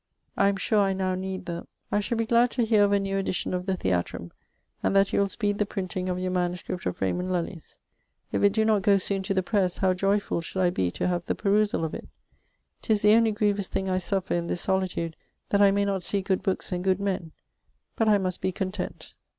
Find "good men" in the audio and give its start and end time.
16.83-17.31